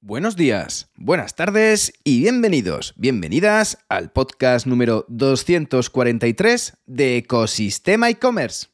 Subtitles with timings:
[0.00, 8.68] Buenos días, buenas tardes y bienvenidos, bienvenidas al podcast número 243 de Ecosistema e-commerce.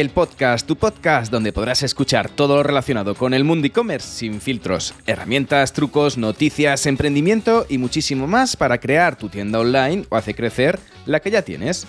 [0.00, 4.42] El podcast, tu podcast, donde podrás escuchar todo lo relacionado con el mundo e-commerce sin
[4.42, 10.36] filtros, herramientas, trucos, noticias, emprendimiento y muchísimo más para crear tu tienda online o hacer
[10.36, 11.86] crecer la que ya tienes.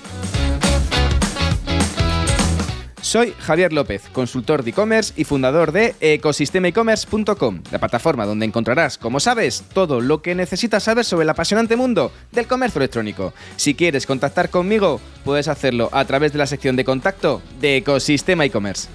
[3.02, 9.20] Soy Javier López, consultor de e-commerce y fundador de ecosistemaecommerce.com, la plataforma donde encontrarás, como
[9.20, 13.34] sabes, todo lo que necesitas saber sobre el apasionante mundo del comercio electrónico.
[13.56, 18.46] Si quieres contactar conmigo, puedes hacerlo a través de la sección de contacto de Ecosistema
[18.46, 18.88] e-commerce.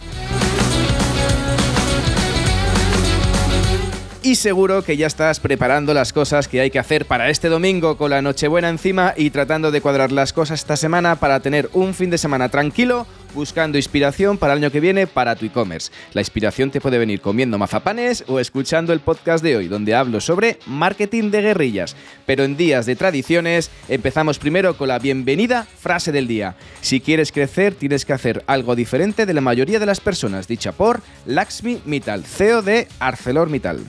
[4.24, 7.96] y seguro que ya estás preparando las cosas que hay que hacer para este domingo
[7.96, 11.92] con la Nochebuena encima y tratando de cuadrar las cosas esta semana para tener un
[11.92, 15.90] fin de semana tranquilo buscando inspiración para el año que viene para tu e-commerce.
[16.12, 20.20] La inspiración te puede venir comiendo mazapanes o escuchando el podcast de hoy, donde hablo
[20.20, 21.96] sobre marketing de guerrillas.
[22.26, 26.56] Pero en días de tradiciones, empezamos primero con la bienvenida frase del día.
[26.80, 30.72] Si quieres crecer, tienes que hacer algo diferente de la mayoría de las personas, dicha
[30.72, 33.80] por Laxmi Mittal, CEO de ArcelorMittal.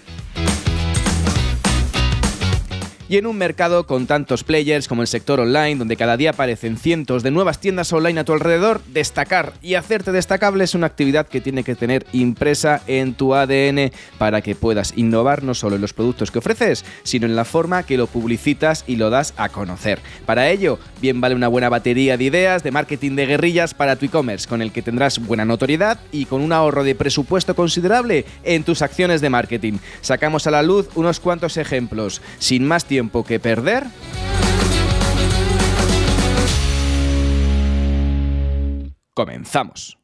[3.10, 6.78] Y en un mercado con tantos players como el sector online, donde cada día aparecen
[6.78, 11.28] cientos de nuevas tiendas online a tu alrededor, destacar y hacerte destacable es una actividad
[11.28, 15.82] que tiene que tener impresa en tu ADN para que puedas innovar no solo en
[15.82, 19.50] los productos que ofreces, sino en la forma que lo publicitas y lo das a
[19.50, 20.00] conocer.
[20.26, 24.06] Para ello, bien vale una buena batería de ideas de marketing de guerrillas para tu
[24.06, 28.64] e-commerce, con el que tendrás buena notoriedad y con un ahorro de presupuesto considerable en
[28.64, 29.74] tus acciones de marketing.
[30.00, 32.22] Sacamos a la luz unos cuantos ejemplos.
[32.40, 32.86] Sin más
[33.26, 33.86] que perder.
[39.16, 39.98] Comenzamos.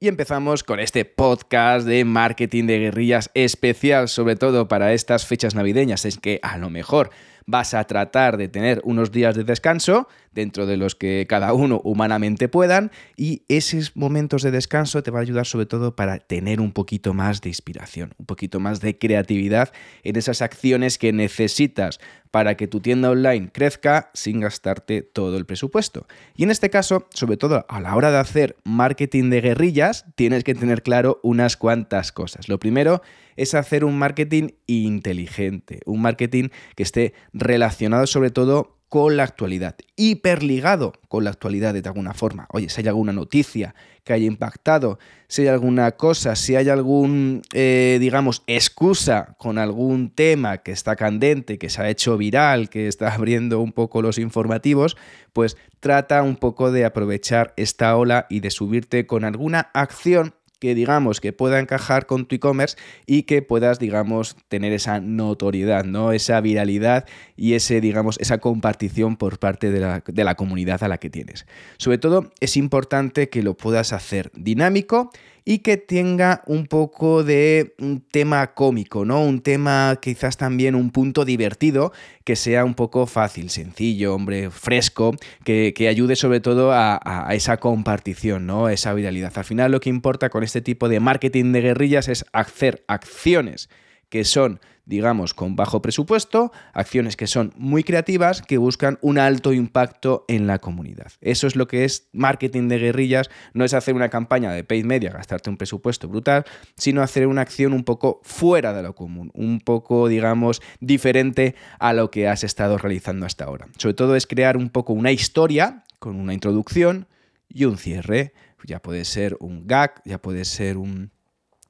[0.00, 5.54] Y empezamos con este podcast de marketing de guerrillas especial, sobre todo para estas fechas
[5.54, 6.04] navideñas.
[6.04, 7.10] Es que a lo mejor
[7.46, 11.80] vas a tratar de tener unos días de descanso dentro de los que cada uno
[11.84, 16.60] humanamente puedan y esos momentos de descanso te van a ayudar sobre todo para tener
[16.60, 19.72] un poquito más de inspiración, un poquito más de creatividad
[20.02, 22.00] en esas acciones que necesitas
[22.32, 26.06] para que tu tienda online crezca sin gastarte todo el presupuesto.
[26.34, 30.42] Y en este caso, sobre todo a la hora de hacer marketing de guerrillas, tienes
[30.42, 32.48] que tener claro unas cuantas cosas.
[32.48, 33.02] Lo primero
[33.36, 39.74] es hacer un marketing inteligente, un marketing que esté relacionado sobre todo con la actualidad,
[39.96, 42.46] hiperligado con la actualidad de alguna forma.
[42.50, 44.98] Oye, si hay alguna noticia que haya impactado,
[45.28, 50.94] si hay alguna cosa, si hay algún, eh, digamos, excusa con algún tema que está
[50.94, 54.98] candente, que se ha hecho viral, que está abriendo un poco los informativos,
[55.32, 60.76] pues trata un poco de aprovechar esta ola y de subirte con alguna acción que
[60.76, 66.12] digamos que pueda encajar con tu e-commerce y que puedas digamos tener esa notoriedad, ¿no?
[66.12, 67.04] Esa viralidad
[67.36, 71.10] y ese digamos esa compartición por parte de la, de la comunidad a la que
[71.10, 71.46] tienes.
[71.78, 75.10] Sobre todo es importante que lo puedas hacer dinámico
[75.44, 79.22] y que tenga un poco de un tema cómico, ¿no?
[79.22, 81.92] Un tema quizás también un punto divertido,
[82.24, 85.14] que sea un poco fácil, sencillo, hombre, fresco,
[85.44, 88.68] que, ayude sobre todo a, a, esa compartición, ¿no?
[88.68, 89.32] Esa viralidad.
[89.36, 93.68] Al final lo que importa con este tipo de marketing de guerrillas es hacer acciones
[94.08, 99.52] que son digamos, con bajo presupuesto, acciones que son muy creativas, que buscan un alto
[99.52, 101.12] impacto en la comunidad.
[101.20, 104.84] Eso es lo que es marketing de guerrillas, no es hacer una campaña de paid
[104.84, 106.44] media, gastarte un presupuesto brutal,
[106.76, 111.92] sino hacer una acción un poco fuera de lo común, un poco, digamos, diferente a
[111.92, 113.68] lo que has estado realizando hasta ahora.
[113.78, 117.06] Sobre todo es crear un poco una historia con una introducción
[117.48, 118.32] y un cierre.
[118.64, 121.10] Ya puede ser un gag, ya puede ser un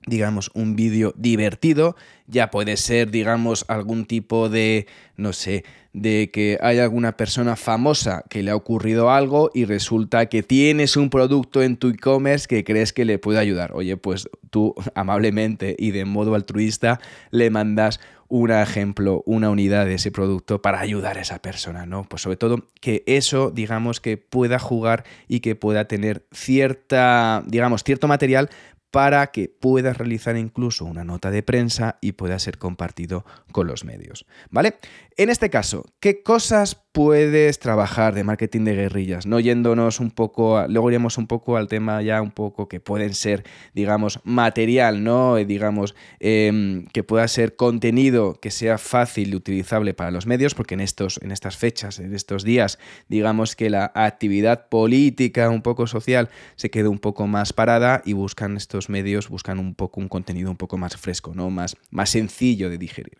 [0.06, 1.96] digamos, un vídeo divertido,
[2.26, 4.86] ya puede ser, digamos, algún tipo de,
[5.16, 10.26] no sé, de que hay alguna persona famosa que le ha ocurrido algo y resulta
[10.26, 13.72] que tienes un producto en tu e-commerce que crees que le puede ayudar.
[13.74, 17.00] Oye, pues tú amablemente y de modo altruista
[17.30, 22.04] le mandas un ejemplo, una unidad de ese producto para ayudar a esa persona, ¿no?
[22.08, 27.84] Pues sobre todo que eso, digamos, que pueda jugar y que pueda tener cierta, digamos,
[27.84, 28.48] cierto material
[28.92, 33.84] para que puedas realizar incluso una nota de prensa y pueda ser compartido con los
[33.84, 34.26] medios.
[34.50, 34.76] ¿Vale?
[35.16, 40.62] En este caso, ¿qué cosas puedes trabajar de marketing de guerrillas, no yéndonos un poco,
[40.68, 43.44] luego iremos un poco al tema ya un poco que pueden ser,
[43.74, 45.36] digamos, material, ¿no?
[45.36, 50.74] Digamos, em, que pueda ser contenido que sea fácil y utilizable para los medios, porque
[50.74, 52.78] en, estos, en estas fechas, en estos días,
[53.08, 58.12] digamos que la actividad política, un poco social, se queda un poco más parada y
[58.12, 61.48] buscan estos medios, buscan un poco un contenido un poco más fresco, ¿no?
[61.48, 63.16] Más, más sencillo de digerir.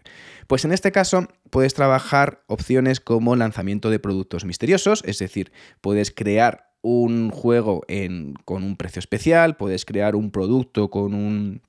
[0.47, 5.53] Pues en este caso puedes trabajar opciones como lanzamiento de productos misteriosos, es decir,
[5.83, 7.83] puedes crear un juego
[8.47, 11.61] con un precio especial, puedes crear un producto con un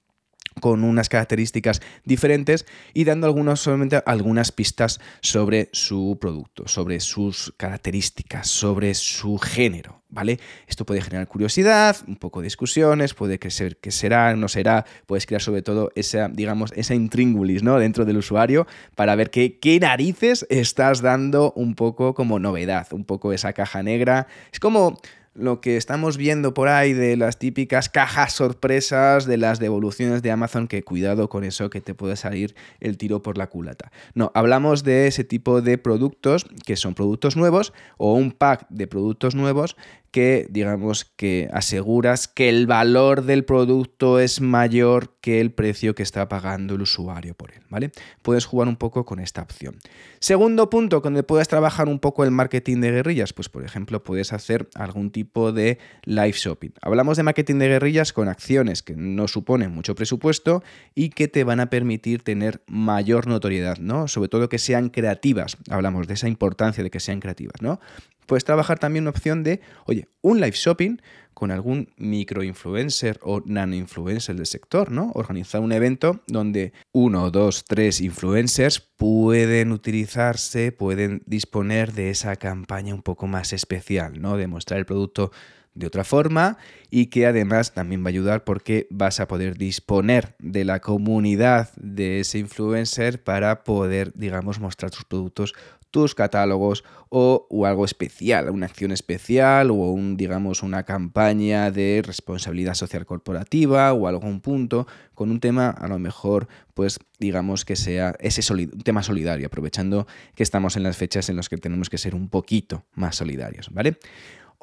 [0.59, 7.53] con unas características diferentes y dando algunos, solamente algunas pistas sobre su producto, sobre sus
[7.57, 10.39] características, sobre su género, ¿vale?
[10.67, 14.85] Esto puede generar curiosidad, un poco de discusiones, puede que, ser, que será, no será,
[15.05, 17.79] puedes crear sobre todo esa, digamos, esa intríngulis, ¿no?
[17.79, 23.06] Dentro del usuario para ver qué, qué narices estás dando un poco como novedad, un
[23.06, 24.27] poco esa caja negra.
[24.51, 24.99] Es como
[25.35, 30.31] lo que estamos viendo por ahí de las típicas cajas sorpresas de las devoluciones de
[30.31, 33.91] Amazon, que cuidado con eso que te puede salir el tiro por la culata.
[34.13, 38.88] No, hablamos de ese tipo de productos que son productos nuevos o un pack de
[38.88, 39.75] productos nuevos
[40.12, 46.03] que digamos que aseguras que el valor del producto es mayor que el precio que
[46.03, 47.91] está pagando el usuario por él, ¿vale?
[48.21, 49.77] Puedes jugar un poco con esta opción.
[50.19, 54.33] Segundo punto, donde puedes trabajar un poco el marketing de guerrillas, pues por ejemplo puedes
[54.33, 56.71] hacer algún tipo de live shopping.
[56.81, 60.61] Hablamos de marketing de guerrillas con acciones que no suponen mucho presupuesto
[60.93, 64.09] y que te van a permitir tener mayor notoriedad, ¿no?
[64.09, 65.55] Sobre todo que sean creativas.
[65.69, 67.79] Hablamos de esa importancia de que sean creativas, ¿no?
[68.25, 70.97] Puedes trabajar también una opción de, oye, un live shopping
[71.44, 75.12] con algún microinfluencer o nano-influencer del sector, ¿no?
[75.13, 82.95] Organizar un evento donde uno, dos, tres influencers pueden utilizarse, pueden disponer de esa campaña
[82.95, 84.38] un poco más especial, ¿no?
[84.38, 85.34] De mostrar el producto
[85.75, 86.57] de otra forma
[86.89, 91.73] y que además también va a ayudar porque vas a poder disponer de la comunidad
[91.75, 95.53] de ese influencer para poder, digamos, mostrar tus productos
[95.93, 102.73] tus catálogos o, algo especial, una acción especial o un, digamos, una campaña de responsabilidad
[102.73, 108.15] social corporativa o algún punto con un tema a lo mejor, pues digamos que sea
[108.19, 108.41] ese
[108.83, 112.27] tema solidario, aprovechando que estamos en las fechas en las que tenemos que ser un
[112.27, 113.99] poquito más solidarios, ¿vale?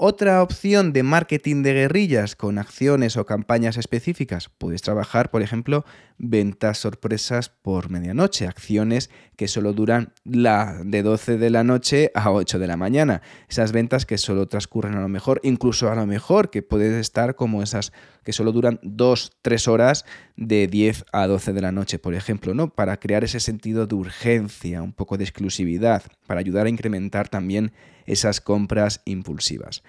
[0.03, 5.85] Otra opción de marketing de guerrillas con acciones o campañas específicas, puedes trabajar, por ejemplo,
[6.17, 12.31] ventas sorpresas por medianoche, acciones que solo duran la de 12 de la noche a
[12.31, 13.23] 8 de la mañana.
[13.49, 17.37] Esas ventas que solo transcurren a lo mejor, incluso a lo mejor que puedes estar
[17.37, 17.91] como esas
[18.23, 20.05] que solo duran 2, 3 horas
[20.37, 22.69] de 10 a 12 de la noche, por ejemplo, ¿no?
[22.69, 27.73] Para crear ese sentido de urgencia, un poco de exclusividad, para ayudar a incrementar también
[28.05, 29.83] esas compras impulsivas.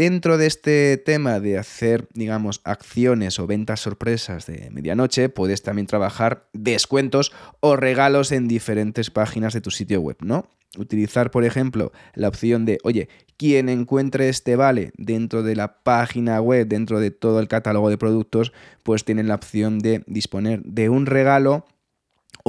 [0.00, 5.86] Dentro de este tema de hacer, digamos, acciones o ventas sorpresas de medianoche, puedes también
[5.86, 10.46] trabajar descuentos o regalos en diferentes páginas de tu sitio web, ¿no?
[10.78, 16.40] Utilizar, por ejemplo, la opción de, oye, quien encuentre este vale dentro de la página
[16.40, 20.88] web, dentro de todo el catálogo de productos, pues tienen la opción de disponer de
[20.88, 21.66] un regalo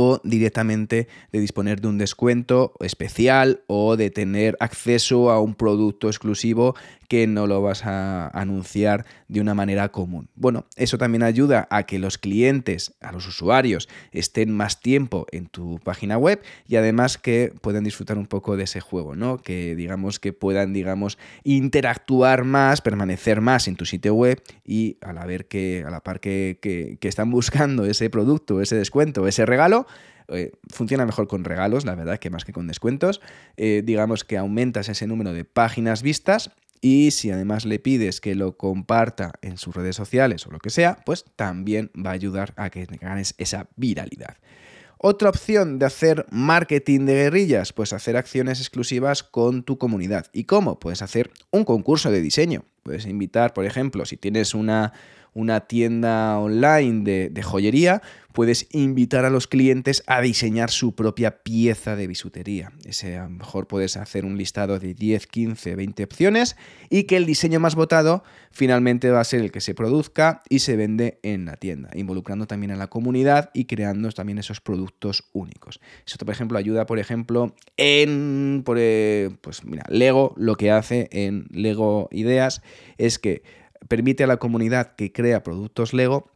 [0.01, 6.07] o directamente de disponer de un descuento especial o de tener acceso a un producto
[6.07, 6.75] exclusivo
[7.11, 10.29] que no lo vas a anunciar de una manera común.
[10.35, 15.47] Bueno, eso también ayuda a que los clientes, a los usuarios, estén más tiempo en
[15.47, 19.39] tu página web y además que puedan disfrutar un poco de ese juego, ¿no?
[19.39, 25.11] Que digamos que puedan, digamos, interactuar más, permanecer más en tu sitio web y a
[25.11, 29.45] la, ver que, a la par que, que están buscando ese producto, ese descuento, ese
[29.45, 29.85] regalo,
[30.27, 33.21] eh, funciona mejor con regalos, la verdad, que más que con descuentos.
[33.57, 38.33] Eh, digamos que aumentas ese número de páginas vistas y si además le pides que
[38.33, 42.53] lo comparta en sus redes sociales o lo que sea, pues también va a ayudar
[42.57, 44.37] a que ganes esa viralidad.
[45.03, 50.27] Otra opción de hacer marketing de guerrillas, pues hacer acciones exclusivas con tu comunidad.
[50.31, 50.79] ¿Y cómo?
[50.79, 52.65] Puedes hacer un concurso de diseño.
[52.83, 54.93] Puedes invitar, por ejemplo, si tienes una
[55.33, 58.01] una tienda online de, joyería,
[58.33, 62.71] puedes invitar a los clientes a diseñar su propia pieza de bisutería.
[62.85, 66.55] Ese, a lo mejor puedes hacer un listado de 10, 15, 20 opciones
[66.89, 70.59] y que el diseño más votado finalmente va a ser el que se produzca y
[70.59, 75.23] se vende en la tienda, involucrando también a la comunidad y creando también esos productos
[75.33, 75.79] únicos.
[76.05, 81.47] Eso, por ejemplo, ayuda, por ejemplo, en eh, pues mira, Lego lo que hace en
[81.51, 82.61] Lego Ideas
[82.97, 83.43] es que
[83.87, 86.31] permite a la comunidad que crea productos Lego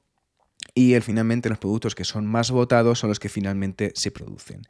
[0.74, 4.64] y finalmente los productos que son más votados son los que finalmente se producen.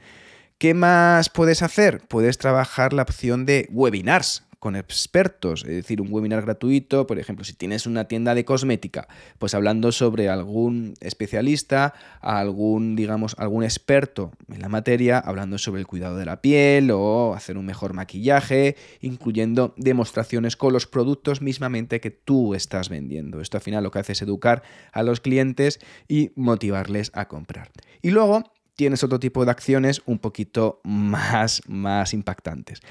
[0.57, 2.01] ¿Qué más puedes hacer?
[2.07, 7.45] Puedes trabajar la opción de webinars con expertos, es decir, un webinar gratuito, por ejemplo,
[7.45, 9.07] si tienes una tienda de cosmética,
[9.37, 15.85] pues hablando sobre algún especialista, algún, digamos, algún experto en la materia, hablando sobre el
[15.85, 22.01] cuidado de la piel o hacer un mejor maquillaje, incluyendo demostraciones con los productos mismamente
[22.01, 23.41] que tú estás vendiendo.
[23.41, 27.69] Esto al final lo que hace es educar a los clientes y motivarles a comprar.
[28.01, 32.81] Y luego tienes otro tipo de acciones un poquito más, más impactantes.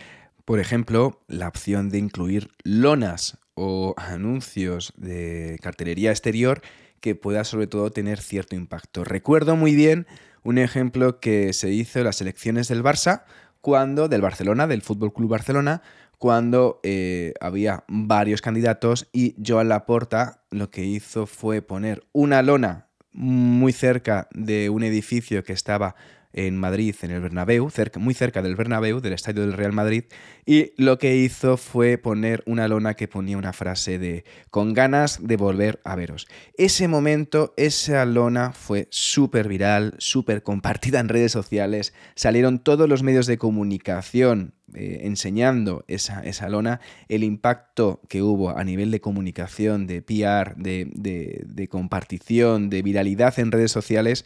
[0.45, 6.61] Por ejemplo, la opción de incluir lonas o anuncios de cartelería exterior
[7.01, 9.05] que pueda sobre todo tener cierto impacto.
[9.05, 10.07] Recuerdo muy bien
[10.43, 13.25] un ejemplo que se hizo en las elecciones del Barça,
[13.61, 15.81] cuando, del Barcelona, del Fútbol Club Barcelona,
[16.19, 22.89] cuando eh, había varios candidatos y Joan Laporta lo que hizo fue poner una lona
[23.13, 25.95] muy cerca de un edificio que estaba
[26.35, 30.05] en Madrid, en el Bernabéu, muy cerca del Bernabéu, del estadio del Real Madrid,
[30.45, 35.27] y lo que hizo fue poner una lona que ponía una frase de con ganas
[35.27, 36.27] de volver a veros.
[36.59, 43.03] Ese momento, esa lona fue súper viral, súper compartida en redes sociales, salieron todos los
[43.03, 49.01] medios de comunicación eh, enseñando esa, esa, lona, el impacto que hubo a nivel de
[49.01, 54.25] comunicación, de PR, de, de compartición, de viralidad en redes sociales,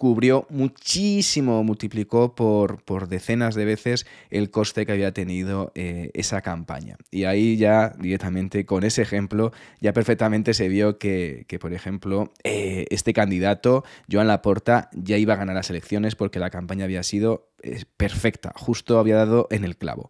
[0.00, 6.40] cubrió muchísimo, multiplicó por, por, decenas de veces el coste que había tenido eh, esa
[6.40, 6.96] campaña.
[7.10, 12.32] Y ahí ya directamente con ese ejemplo ya perfectamente se vio que, que por ejemplo,
[12.44, 17.02] eh, este candidato, Joan Laporta, ya iba a ganar las elecciones porque la campaña había
[17.02, 20.08] sido eh, perfecta, justo había dado en el clavo.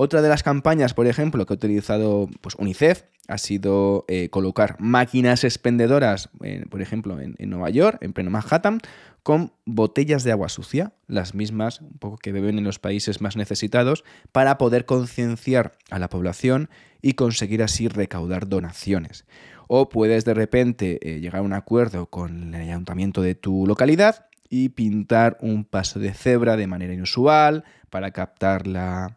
[0.00, 4.76] Otra de las campañas, por ejemplo, que ha utilizado pues, UNICEF ha sido eh, colocar
[4.78, 6.30] máquinas expendedoras,
[6.70, 8.78] por ejemplo, en, en, Nueva York, en pleno Manhattan,
[9.24, 13.36] con botellas de agua sucia, las mismas un poco que beben en los países más
[13.36, 16.70] necesitados, para poder concienciar a la población
[17.02, 19.26] y conseguir así recaudar donaciones.
[19.66, 24.26] O puedes de repente eh, llegar a un acuerdo con el ayuntamiento de tu localidad
[24.48, 29.16] y pintar un paso de cebra de manera inusual para captar la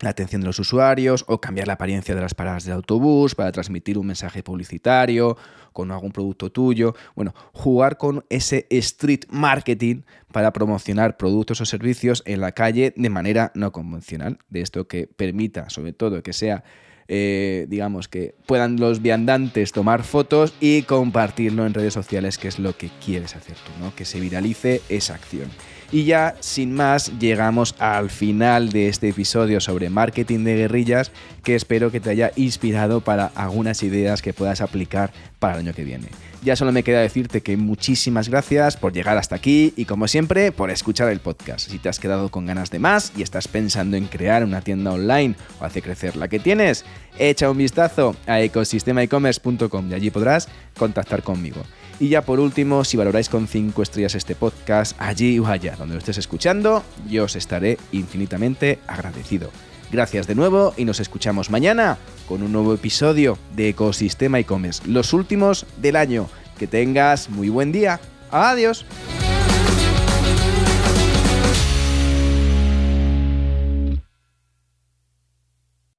[0.00, 3.52] la atención de los usuarios o cambiar la apariencia de las paradas del autobús para
[3.52, 5.36] transmitir un mensaje publicitario
[5.72, 6.94] con algún producto tuyo.
[7.14, 10.02] Bueno, jugar con ese street marketing
[10.32, 14.38] para promocionar productos o servicios en la calle de manera no convencional.
[14.48, 16.64] De esto que permita, sobre todo, que sea
[17.10, 22.58] eh, digamos, que puedan los viandantes tomar fotos y compartirlo en redes sociales, que es
[22.58, 23.94] lo que quieres hacer tú, ¿no?
[23.94, 25.48] Que se viralice esa acción.
[25.90, 31.12] Y ya, sin más, llegamos al final de este episodio sobre marketing de guerrillas,
[31.48, 35.72] que espero que te haya inspirado para algunas ideas que puedas aplicar para el año
[35.72, 36.08] que viene.
[36.42, 40.52] Ya solo me queda decirte que muchísimas gracias por llegar hasta aquí y como siempre
[40.52, 41.70] por escuchar el podcast.
[41.70, 44.92] Si te has quedado con ganas de más y estás pensando en crear una tienda
[44.92, 46.84] online o hacer crecer la que tienes,
[47.18, 51.62] echa un vistazo a ecosistemaecommerce.com y allí podrás contactar conmigo.
[51.98, 55.94] Y ya por último, si valoráis con 5 estrellas este podcast, allí o allá donde
[55.94, 59.50] lo estés escuchando, yo os estaré infinitamente agradecido.
[59.90, 61.96] Gracias de nuevo y nos escuchamos mañana
[62.28, 66.28] con un nuevo episodio de Ecosistema e-commerce, los últimos del año.
[66.58, 68.00] Que tengas muy buen día.
[68.30, 68.84] Adiós.